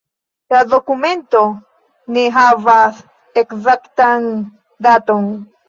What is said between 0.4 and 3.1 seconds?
La dokumento ne havas